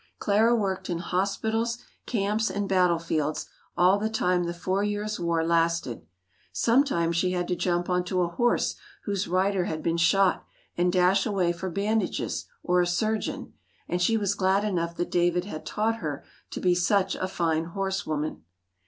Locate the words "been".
9.83-9.97